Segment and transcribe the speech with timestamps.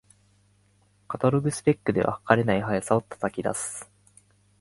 [1.07, 3.87] カタログスペックでは、はかれない速さを叩き出す